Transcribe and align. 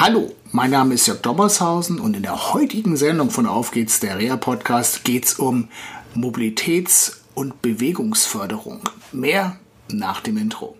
Hallo, 0.00 0.32
mein 0.52 0.70
Name 0.70 0.94
ist 0.94 1.08
Jörg 1.08 1.22
Dommershausen 1.22 1.98
und 1.98 2.14
in 2.14 2.22
der 2.22 2.54
heutigen 2.54 2.96
Sendung 2.96 3.30
von 3.30 3.46
Auf 3.46 3.72
geht's, 3.72 3.98
der 3.98 4.16
Rea 4.16 4.36
Podcast, 4.36 5.02
geht's 5.02 5.34
um 5.34 5.70
Mobilitäts- 6.14 7.16
und 7.34 7.62
Bewegungsförderung. 7.62 8.88
Mehr 9.10 9.56
nach 9.90 10.20
dem 10.20 10.36
Intro. 10.36 10.76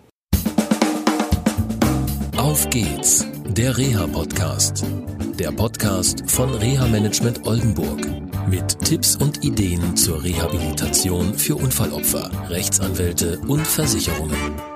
Auf 2.37 2.69
geht's, 2.69 3.25
der 3.45 3.77
Reha 3.77 4.07
Podcast. 4.07 4.85
Der 5.37 5.51
Podcast 5.51 6.23
von 6.31 6.53
Reha 6.53 6.87
Management 6.87 7.45
Oldenburg. 7.45 7.99
Mit 8.49 8.79
Tipps 8.85 9.17
und 9.17 9.43
Ideen 9.43 9.97
zur 9.97 10.23
Rehabilitation 10.23 11.33
für 11.33 11.57
Unfallopfer, 11.57 12.31
Rechtsanwälte 12.47 13.37
und 13.49 13.67
Versicherungen. 13.67 14.68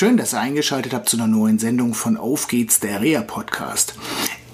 Schön, 0.00 0.16
dass 0.16 0.32
ihr 0.32 0.40
eingeschaltet 0.40 0.94
habt 0.94 1.10
zu 1.10 1.18
einer 1.18 1.26
neuen 1.26 1.58
Sendung 1.58 1.92
von 1.92 2.16
Auf 2.16 2.48
geht's, 2.48 2.80
der 2.80 3.02
Reha 3.02 3.20
Podcast. 3.20 3.96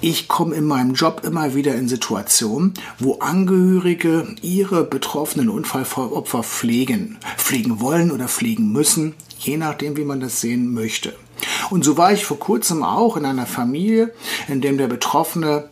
Ich 0.00 0.26
komme 0.26 0.56
in 0.56 0.64
meinem 0.64 0.94
Job 0.94 1.22
immer 1.24 1.54
wieder 1.54 1.76
in 1.76 1.86
Situationen, 1.86 2.74
wo 2.98 3.20
Angehörige 3.20 4.34
ihre 4.42 4.82
betroffenen 4.82 5.48
Unfallopfer 5.48 6.42
pflegen, 6.42 7.18
pflegen 7.36 7.78
wollen 7.78 8.10
oder 8.10 8.26
pflegen 8.26 8.72
müssen, 8.72 9.14
je 9.38 9.56
nachdem, 9.56 9.96
wie 9.96 10.04
man 10.04 10.18
das 10.18 10.40
sehen 10.40 10.74
möchte. 10.74 11.14
Und 11.70 11.84
so 11.84 11.96
war 11.96 12.12
ich 12.12 12.24
vor 12.24 12.40
kurzem 12.40 12.82
auch 12.82 13.16
in 13.16 13.24
einer 13.24 13.46
Familie, 13.46 14.12
in 14.48 14.60
dem 14.60 14.78
der 14.78 14.88
Betroffene 14.88 15.70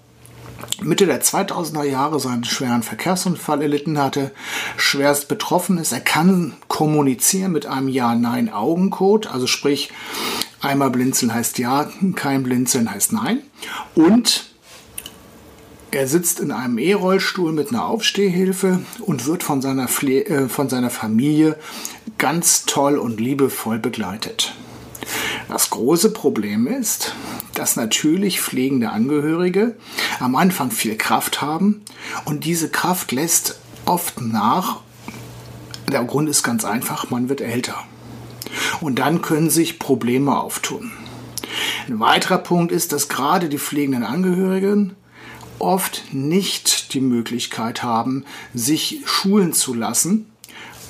Mitte 0.83 1.07
der 1.07 1.23
2000er 1.23 1.85
Jahre 1.85 2.21
seinen 2.21 2.45
schweren 2.45 2.83
Verkehrsunfall 2.83 3.63
erlitten 3.63 3.99
hatte, 3.99 4.33
schwerst 4.77 5.29
betroffen 5.29 5.79
ist. 5.79 5.93
Er 5.93 6.01
kann 6.01 6.55
kommunizieren 6.69 7.53
mit 7.53 7.67
einem 7.67 7.89
Ja-Nein-Augencode, 7.89 9.27
also 9.27 9.47
sprich, 9.47 9.91
einmal 10.61 10.91
blinzeln 10.91 11.33
heißt 11.33 11.59
Ja, 11.59 11.89
kein 12.17 12.43
Blinzeln 12.43 12.91
heißt 12.91 13.13
Nein. 13.13 13.43
Und 13.95 14.47
er 15.91 16.09
sitzt 16.09 16.41
in 16.41 16.51
einem 16.51 16.79
E-Rollstuhl 16.79 17.53
mit 17.53 17.69
einer 17.69 17.87
Aufstehhilfe 17.87 18.81
und 19.01 19.27
wird 19.27 19.45
von 19.45 19.63
seiner, 19.63 19.87
Pfle 19.87 20.27
äh, 20.27 20.49
von 20.49 20.69
seiner 20.69 20.91
Familie 20.91 21.57
ganz 22.19 22.65
toll 22.65 22.99
und 22.99 23.21
liebevoll 23.21 23.79
begleitet. 23.79 24.55
Das 25.49 25.71
große 25.71 26.11
Problem 26.13 26.67
ist, 26.67 27.15
dass 27.55 27.77
natürlich 27.77 28.41
pflegende 28.41 28.91
Angehörige 28.91 29.77
am 30.21 30.37
Anfang 30.37 30.71
viel 30.71 30.97
Kraft 30.97 31.43
haben 31.43 31.83
und 32.25 32.45
diese 32.45 32.71
Kraft 32.71 33.13
lässt 33.13 33.59
oft 33.85 34.21
nach. 34.21 34.81
Der 35.93 36.05
Grund 36.05 36.29
ist 36.29 36.43
ganz 36.43 36.65
einfach, 36.65 37.11
man 37.11 37.29
wird 37.29 37.41
älter. 37.41 37.77
Und 38.81 38.99
dann 38.99 39.23
können 39.23 39.51
sich 39.51 39.79
Probleme 39.79 40.37
auftun. 40.39 40.93
Ein 41.87 42.01
weiterer 42.01 42.39
Punkt 42.39 42.73
ist, 42.73 42.93
dass 42.93 43.09
gerade 43.09 43.49
die 43.49 43.59
pflegenden 43.59 44.05
Angehörigen 44.05 44.95
oft 45.59 46.03
nicht 46.13 46.95
die 46.95 47.01
Möglichkeit 47.01 47.83
haben, 47.83 48.25
sich 48.55 49.01
schulen 49.05 49.53
zu 49.53 49.75
lassen 49.75 50.27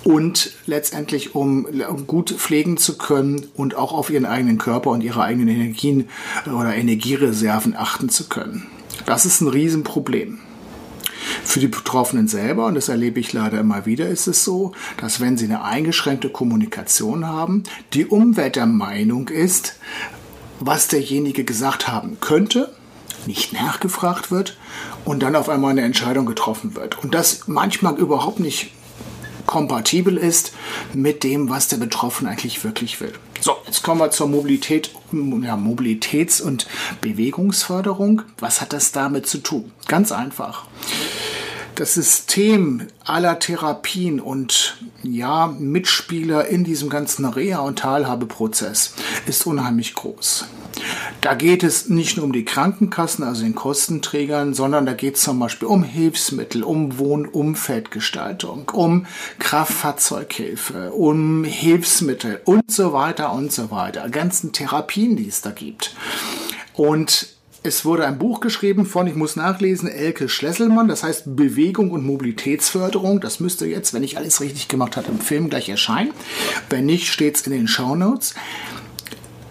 und 0.05 0.53
letztendlich, 0.67 1.35
um 1.35 1.67
gut 2.07 2.31
pflegen 2.31 2.77
zu 2.77 2.97
können 2.99 3.47
und 3.55 3.75
auch 3.75 3.93
auf 3.93 4.11
ihren 4.11 4.27
eigenen 4.27 4.59
Körper 4.59 4.91
und 4.91 5.03
ihre 5.03 5.23
eigenen 5.23 5.49
Energien 5.49 6.09
oder 6.47 6.75
Energiereserven 6.75 7.75
achten 7.75 8.11
zu 8.11 8.29
können. 8.29 8.67
Das 9.07 9.27
ist 9.27 9.41
ein 9.41 9.49
Riesenproblem. 9.49 10.39
Für 11.43 11.59
die 11.59 11.69
Betroffenen 11.69 12.29
selber, 12.29 12.67
und 12.67 12.75
das 12.75 12.89
erlebe 12.89 13.19
ich 13.19 13.33
leider 13.33 13.59
immer 13.59 13.87
wieder, 13.87 14.09
ist 14.09 14.27
es 14.27 14.45
so, 14.45 14.73
dass 14.99 15.21
wenn 15.21 15.39
sie 15.39 15.47
eine 15.47 15.65
eingeschränkte 15.65 16.29
Kommunikation 16.29 17.27
haben, 17.27 17.63
die 17.95 18.07
Umwelt 18.07 18.57
der 18.57 18.67
Meinung 18.67 19.29
ist, 19.29 19.77
was 20.61 20.89
derjenige 20.89 21.45
gesagt 21.45 21.89
haben 21.89 22.19
könnte, 22.21 22.75
nicht 23.27 23.55
nachgefragt 23.55 24.31
wird 24.31 24.59
und 25.07 25.23
dann 25.23 25.35
auf 25.35 25.49
einmal 25.49 25.71
eine 25.71 25.83
Entscheidung 25.83 26.27
getroffen 26.27 26.77
wird. 26.77 27.03
Und 27.03 27.15
das 27.15 27.49
manchmal 27.49 27.97
überhaupt 27.97 28.41
nicht 28.41 28.71
kompatibel 29.55 30.17
ist 30.17 30.53
mit 30.95 31.23
dem, 31.23 31.49
was 31.49 31.69
der 31.69 31.77
Betroffene 31.77 32.29
eigentlich 32.29 32.65
wirklich 32.65 33.01
will. 33.01 33.13
So, 33.41 33.53
jetzt 33.67 33.85
kommen 33.85 34.01
wir 34.01 34.11
zur 34.11 34.27
Mobilität, 34.27 34.91
ja, 35.13 35.55
Mobilitäts- 35.55 36.43
und 36.43 36.67
Bewegungsförderung. 37.01 38.23
Was 38.41 38.61
hat 38.61 38.73
das 38.73 38.91
damit 38.91 39.29
zu 39.29 39.39
tun? 39.39 39.71
Ganz 39.87 40.11
einfach. 40.11 40.67
Das 41.77 41.95
System 41.95 42.89
aller 43.05 43.39
Therapien 43.39 44.19
und 44.19 44.77
ja, 45.05 45.47
Mitspieler 45.47 46.49
in 46.49 46.65
diesem 46.65 46.89
ganzen 46.89 47.25
Reha- 47.25 47.61
und 47.61 47.79
Teilhabeprozess 47.79 48.95
ist 49.27 49.47
unheimlich 49.47 49.95
groß. 49.95 50.47
Da 51.25 51.33
geht 51.33 51.63
es 51.63 51.89
nicht 51.89 52.19
nur 52.19 52.27
um 52.27 52.35
die 52.35 52.45
Krankenkassen, 52.45 53.25
also 53.25 53.45
den 53.45 53.55
Kostenträgern, 53.55 54.53
sondern 54.53 54.85
da 54.85 54.93
geht 54.93 55.15
es 55.17 55.23
zum 55.23 55.39
Beispiel 55.39 55.69
um 55.69 55.83
Hilfsmittel, 55.83 56.63
um 56.63 56.99
Wohnumfeldgestaltung, 56.99 58.69
um 58.75 59.07
Kraftfahrzeughilfe, 59.39 60.93
um 60.93 61.45
Hilfsmittel 61.45 62.43
und 62.45 62.71
so 62.71 62.93
weiter 62.93 63.33
und 63.33 63.53
so 63.53 63.71
weiter. 63.71 64.07
Ganzen 64.11 64.53
Therapien, 64.53 65.17
die 65.17 65.27
es 65.27 65.41
da 65.41 65.53
gibt. 65.53 65.97
Und 66.75 67.29
es 67.63 67.87
wurde 67.87 68.07
ein 68.07 68.19
Buch 68.19 68.41
geschrieben 68.41 68.85
von, 68.85 69.07
ich 69.07 69.15
muss 69.15 69.35
nachlesen, 69.35 69.89
Elke 69.89 70.29
Schlesselmann, 70.29 70.89
das 70.89 71.05
heißt 71.05 71.35
Bewegung 71.35 71.91
und 71.91 72.05
Mobilitätsförderung. 72.05 73.21
Das 73.23 73.41
müsste 73.41 73.65
jetzt, 73.65 73.95
wenn 73.95 74.03
ich 74.03 74.19
alles 74.19 74.43
richtig 74.43 74.69
gemacht 74.69 74.99
habe, 74.99 75.09
im 75.11 75.21
Film 75.21 75.49
gleich 75.49 75.71
erscheinen. 75.71 76.13
Wenn 76.69 76.85
nicht, 76.85 77.11
steht 77.11 77.37
es 77.37 77.47
in 77.47 77.55
den 77.55 77.67
Show 77.67 77.95
Notes. 77.95 78.35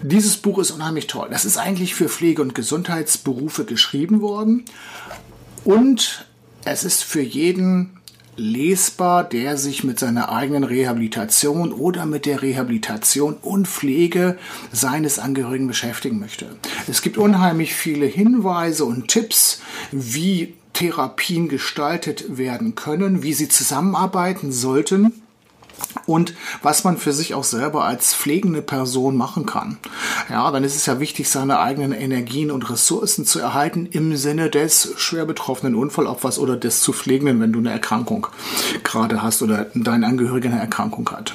Dieses 0.04 0.36
Buch 0.36 0.60
ist 0.60 0.72
unheimlich 0.72 1.08
toll. 1.08 1.30
Das 1.32 1.46
ist 1.46 1.58
eigentlich 1.58 1.96
für 1.96 2.10
Pflege- 2.10 2.42
und 2.42 2.54
Gesundheitsberufe 2.54 3.64
geschrieben 3.64 4.20
worden. 4.20 4.66
Und 5.64 6.26
es 6.66 6.84
ist 6.84 7.04
für 7.04 7.22
jeden 7.22 8.02
lesbar, 8.36 9.24
der 9.24 9.58
sich 9.58 9.86
mit 9.86 10.00
seiner 10.00 10.30
eigenen 10.30 10.66
Rehabilitation 10.66 11.72
oder 11.72 12.06
mit 12.06 12.26
der 12.26 12.42
Rehabilitation 12.42 13.38
und 13.42 13.68
Pflege 13.68 14.38
seines 14.74 15.20
Angehörigen 15.20 15.68
beschäftigen 15.68 16.20
möchte. 16.20 16.48
Es 16.88 17.02
gibt 17.02 17.18
unheimlich 17.18 17.74
viele 17.74 18.06
Hinweise 18.06 18.84
und 18.84 19.08
Tipps, 19.08 19.62
wie 19.92 20.56
Therapien 20.74 21.48
gestaltet 21.48 22.38
werden 22.38 22.76
können, 22.76 23.24
wie 23.24 23.34
sie 23.34 23.48
zusammenarbeiten 23.48 24.52
sollten 24.52 25.23
und 26.06 26.34
was 26.62 26.84
man 26.84 26.98
für 26.98 27.14
sich 27.14 27.34
auch 27.34 27.44
selber 27.44 27.86
als 27.86 28.14
pflegende 28.14 28.62
Person 28.62 29.16
machen 29.16 29.46
kann. 29.46 29.78
Ja, 30.30 30.52
dann 30.52 30.64
ist 30.64 30.76
es 30.76 30.86
ja 30.86 31.00
wichtig, 31.00 31.30
seine 31.30 31.60
eigenen 31.60 31.92
Energien 31.92 32.52
und 32.52 32.70
Ressourcen 32.70 33.26
zu 33.26 33.40
erhalten 33.40 33.86
im 33.86 34.16
Sinne 34.16 34.50
des 34.50 34.94
schwer 34.98 35.26
betroffenen 35.26 35.76
Unfallopfers 35.76 36.40
oder 36.40 36.58
des 36.58 36.82
zu 36.82 36.94
Pflegenden, 36.94 37.40
wenn 37.40 37.54
du 37.54 37.60
eine 37.60 37.72
Erkrankung 37.72 38.28
gerade 38.84 39.22
hast 39.22 39.42
oder 39.42 39.68
dein 39.74 40.04
Angehöriger 40.04 40.50
eine 40.50 40.60
Erkrankung 40.60 41.10
hat 41.10 41.34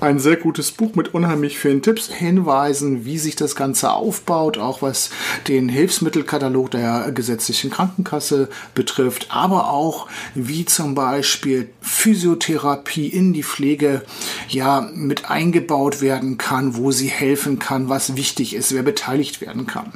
ein 0.00 0.18
sehr 0.18 0.36
gutes 0.36 0.72
Buch 0.72 0.94
mit 0.94 1.14
unheimlich 1.14 1.58
vielen 1.58 1.82
Tipps, 1.82 2.08
Hinweisen, 2.08 3.04
wie 3.04 3.18
sich 3.18 3.34
das 3.36 3.56
Ganze 3.56 3.92
aufbaut, 3.92 4.58
auch 4.58 4.82
was 4.82 5.10
den 5.48 5.68
Hilfsmittelkatalog 5.68 6.70
der 6.70 7.12
gesetzlichen 7.12 7.70
Krankenkasse 7.70 8.48
betrifft, 8.74 9.28
aber 9.30 9.70
auch 9.70 10.08
wie 10.34 10.66
zum 10.66 10.94
Beispiel 10.94 11.70
Physiotherapie 11.80 13.08
in 13.08 13.32
die 13.32 13.42
Pflege 13.42 14.02
ja 14.48 14.88
mit 14.94 15.30
eingebaut 15.30 16.02
werden 16.02 16.36
kann, 16.36 16.76
wo 16.76 16.90
sie 16.90 17.08
helfen 17.08 17.58
kann, 17.58 17.88
was 17.88 18.16
wichtig 18.16 18.54
ist, 18.54 18.74
wer 18.74 18.82
beteiligt 18.82 19.40
werden 19.40 19.66
kann. 19.66 19.92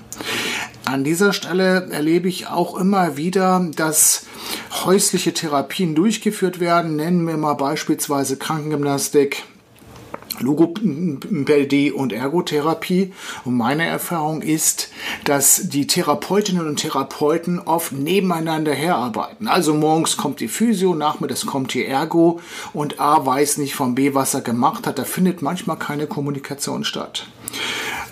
An 0.86 1.04
dieser 1.04 1.32
Stelle 1.32 1.88
erlebe 1.90 2.28
ich 2.28 2.48
auch 2.48 2.76
immer 2.76 3.16
wieder, 3.16 3.68
dass 3.76 4.26
häusliche 4.84 5.32
Therapien 5.32 5.94
durchgeführt 5.94 6.58
werden. 6.58 6.96
Nennen 6.96 7.26
wir 7.28 7.36
mal 7.36 7.54
beispielsweise 7.54 8.36
Krankengymnastik, 8.36 9.44
Logopädie 10.40 11.92
und 11.92 12.12
Ergotherapie. 12.12 13.12
Und 13.44 13.56
meine 13.56 13.86
Erfahrung 13.86 14.42
ist, 14.42 14.90
dass 15.24 15.68
die 15.68 15.86
Therapeutinnen 15.86 16.66
und 16.66 16.76
Therapeuten 16.76 17.58
oft 17.58 17.92
nebeneinander 17.92 18.72
herarbeiten. 18.72 19.48
Also 19.48 19.74
morgens 19.74 20.16
kommt 20.16 20.40
die 20.40 20.48
Physio, 20.48 20.94
nachmittags 20.94 21.46
kommt 21.46 21.74
die 21.74 21.84
Ergo 21.84 22.40
und 22.72 23.00
A 23.00 23.24
weiß 23.24 23.58
nicht 23.58 23.74
von 23.74 23.94
B, 23.94 24.14
was 24.14 24.34
er 24.34 24.40
gemacht 24.40 24.86
hat. 24.86 24.98
Da 24.98 25.04
findet 25.04 25.42
manchmal 25.42 25.76
keine 25.78 26.06
Kommunikation 26.06 26.84
statt. 26.84 27.26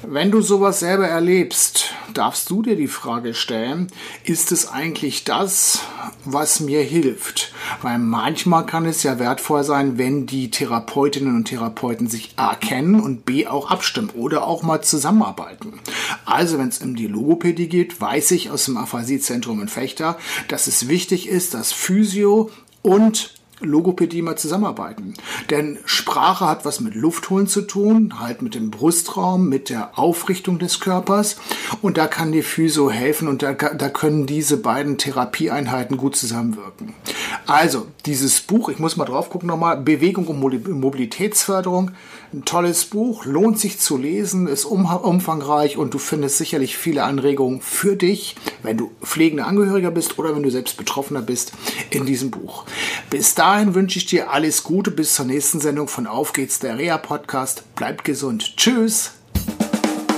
Wenn 0.07 0.31
du 0.31 0.41
sowas 0.41 0.81
selber 0.81 1.09
erlebst, 1.09 1.93
darfst 2.15 2.51
du 2.51 2.63
dir 2.63 2.77
die 2.77 2.89
Frage 2.89 3.35
stellen, 3.35 3.89
ist 4.25 4.53
es 4.53 4.69
eigentlich 4.69 5.25
das, 5.25 5.81
was 6.25 6.61
mir 6.61 6.83
hilft? 6.83 7.53
Weil 7.83 7.99
manchmal 7.99 8.65
kann 8.65 8.87
es 8.87 9.03
ja 9.03 9.19
wertvoll 9.19 9.65
sein, 9.65 9.99
wenn 9.99 10.27
die 10.27 10.51
Therapeutinnen 10.51 11.35
und 11.35 11.47
Therapeuten 11.47 12.09
sich 12.09 12.33
A 12.37 12.55
kennen 12.55 13.01
und 13.01 13.25
B 13.25 13.47
auch 13.47 13.71
abstimmen 13.71 14.11
oder 14.11 14.47
auch 14.47 14.63
mal 14.63 14.83
zusammenarbeiten. 14.83 15.81
Also 16.25 16.59
wenn 16.59 16.69
es 16.69 16.79
um 16.79 16.95
die 16.95 17.09
Logopädie 17.09 17.69
geht, 17.69 18.01
weiß 18.01 18.31
ich 18.31 18.51
aus 18.51 18.67
dem 18.67 18.77
Aphasiezentrum 18.77 19.61
in 19.61 19.69
Fechter, 19.69 20.17
dass 20.47 20.69
es 20.69 20.89
wichtig 20.89 21.29
ist, 21.29 21.55
dass 21.55 21.73
Physio 21.73 22.51
und 22.83 23.38
Logopädie 23.61 24.23
mal 24.23 24.37
zusammenarbeiten. 24.37 25.15
Denn 25.51 25.79
Sprache 25.85 26.47
hat 26.47 26.65
was 26.65 26.81
mit 26.81 26.95
Luftholen 26.95 27.47
zu 27.47 27.63
tun, 27.63 28.21
halt 28.21 28.43
mit 28.43 28.55
dem 28.55 28.71
Brustraum, 28.71 29.49
mit 29.49 29.69
der 29.69 29.99
Aufrichtung 29.99 30.59
des 30.59 30.81
Körpers. 30.81 31.37
Und 31.83 31.99
da 31.99 32.07
kann 32.07 32.33
die 32.33 32.43
Physio 32.43 32.91
helfen 32.91 33.29
und 33.29 33.43
da, 33.43 33.53
da 33.53 33.89
können 33.89 34.27
diese 34.27 34.57
beiden 34.59 34.99
Therapieeinheiten 34.99 35.97
gut 35.97 36.17
zusammenwirken. 36.17 36.95
Also, 37.49 37.87
dieses 38.05 38.43
Buch, 38.43 38.69
ich 38.69 38.79
muss 38.79 38.99
mal 38.99 39.07
drauf 39.07 39.31
gucken 39.31 39.49
nochmal, 39.49 39.79
Bewegung 39.79 40.27
und 40.27 40.39
Mobilitätsförderung, 40.39 41.93
ein 42.35 42.45
tolles 42.45 42.85
Buch, 42.85 43.25
lohnt 43.25 43.59
sich 43.59 43.81
zu 43.81 43.97
lesen, 43.97 44.47
ist 44.47 44.67
umfangreich 44.67 45.79
und 45.79 45.95
du 45.95 45.99
findest 45.99 46.37
sicherlich 46.37 46.77
viele 46.77 47.05
Anregungen 47.05 47.63
für 47.63 47.97
dich, 47.97 48.37
wenn 48.63 48.77
du 48.77 48.91
pflegender 49.03 49.47
Angehöriger 49.47 49.91
bist 49.91 50.19
oder 50.19 50.37
wenn 50.37 50.43
du 50.43 50.51
selbst 50.51 50.77
Betroffener 50.77 51.23
bist, 51.23 51.53
in 51.89 52.05
diesem 52.05 52.31
Buch. 52.31 52.67
Bis 53.09 53.35
dahin 53.35 53.75
wünsche 53.75 53.99
ich 53.99 54.05
dir 54.05 54.31
alles 54.31 54.63
Gute 54.63 54.91
bis 54.91 55.15
zur 55.15 55.25
nächsten 55.25 55.61
Sendung 55.61 55.89
von 55.89 56.07
Auf 56.07 56.35
geht's, 56.35 56.59
der 56.59 56.77
Reha 56.77 56.99
Podcast. 56.99 57.63
Bleib 57.77 58.05
gesund. 58.05 58.59
Tschüss. 58.59 59.18